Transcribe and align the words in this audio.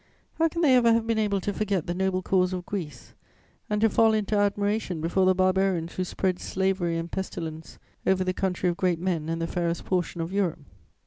How 0.39 0.47
can 0.47 0.63
they 0.63 0.75
ever 0.75 0.93
have 0.93 1.05
been 1.05 1.19
able 1.19 1.39
to 1.41 1.53
forget 1.53 1.85
the 1.85 1.93
noble 1.93 2.23
cause 2.23 2.53
of 2.53 2.65
Greece 2.65 3.13
and 3.69 3.79
to 3.81 3.87
fall 3.91 4.13
into 4.15 4.35
admiration 4.35 4.99
before 4.99 5.27
the 5.27 5.35
barbarians 5.35 5.93
who 5.93 6.03
spread 6.03 6.39
slavery 6.39 6.97
and 6.97 7.11
pestilence 7.11 7.77
over 8.07 8.23
the 8.23 8.33
country 8.33 8.67
of 8.67 8.77
great 8.77 8.97
men 8.99 9.29
and 9.29 9.39
the 9.39 9.45
fairest 9.45 9.85
portion 9.85 10.19
of 10.19 10.33
Europe? 10.33 10.61